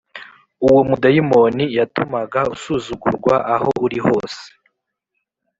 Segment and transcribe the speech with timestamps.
[0.65, 4.43] Uwo mudayimoni yatumaga usuzugurwa aho uri hose